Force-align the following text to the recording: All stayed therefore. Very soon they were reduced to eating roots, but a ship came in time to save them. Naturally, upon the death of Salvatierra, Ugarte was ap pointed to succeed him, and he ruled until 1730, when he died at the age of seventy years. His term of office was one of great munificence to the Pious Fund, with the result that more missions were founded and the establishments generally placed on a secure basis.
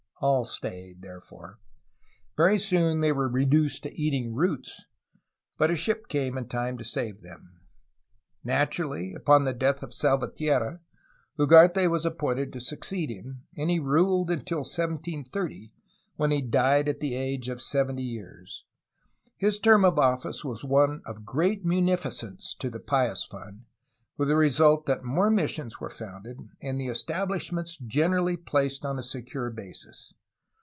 All 0.23 0.45
stayed 0.45 1.01
therefore. 1.01 1.57
Very 2.37 2.59
soon 2.59 3.01
they 3.01 3.11
were 3.11 3.27
reduced 3.27 3.81
to 3.81 3.95
eating 3.99 4.35
roots, 4.35 4.85
but 5.57 5.71
a 5.71 5.75
ship 5.75 6.07
came 6.09 6.37
in 6.37 6.47
time 6.47 6.77
to 6.77 6.83
save 6.83 7.21
them. 7.23 7.61
Naturally, 8.43 9.15
upon 9.15 9.45
the 9.45 9.53
death 9.55 9.81
of 9.81 9.95
Salvatierra, 9.95 10.79
Ugarte 11.39 11.89
was 11.89 12.05
ap 12.05 12.19
pointed 12.19 12.53
to 12.53 12.61
succeed 12.61 13.09
him, 13.09 13.47
and 13.57 13.71
he 13.71 13.79
ruled 13.79 14.29
until 14.29 14.59
1730, 14.59 15.73
when 16.17 16.29
he 16.29 16.43
died 16.43 16.87
at 16.87 16.99
the 16.99 17.15
age 17.15 17.49
of 17.49 17.59
seventy 17.59 18.03
years. 18.03 18.63
His 19.37 19.57
term 19.57 19.83
of 19.83 19.97
office 19.97 20.45
was 20.45 20.63
one 20.63 21.01
of 21.07 21.25
great 21.25 21.65
munificence 21.65 22.53
to 22.59 22.69
the 22.69 22.79
Pious 22.79 23.23
Fund, 23.23 23.65
with 24.17 24.27
the 24.27 24.35
result 24.35 24.85
that 24.85 25.03
more 25.03 25.31
missions 25.31 25.79
were 25.79 25.89
founded 25.89 26.37
and 26.61 26.79
the 26.79 26.89
establishments 26.89 27.75
generally 27.77 28.37
placed 28.37 28.85
on 28.85 28.99
a 28.99 29.03
secure 29.03 29.49
basis. 29.49 30.13